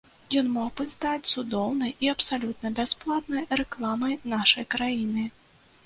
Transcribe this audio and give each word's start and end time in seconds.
Ён 0.39 0.47
мог 0.53 0.69
бы 0.79 0.85
стаць 0.93 1.31
цудоўнай 1.33 1.93
і 2.07 2.11
абсалютна 2.15 2.73
бясплатнай 2.83 3.49
рэкламай 3.63 4.21
нашай 4.37 4.71
краіны. 4.77 5.33